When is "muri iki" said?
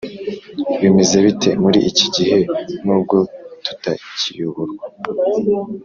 1.63-2.05